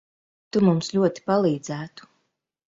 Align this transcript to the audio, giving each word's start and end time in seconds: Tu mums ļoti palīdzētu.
Tu 0.55 0.61
mums 0.67 0.89
ļoti 0.95 1.25
palīdzētu. 1.27 2.11